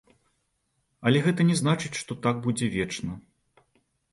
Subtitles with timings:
[1.09, 3.11] Але гэта не значыць, што так будзе вечна.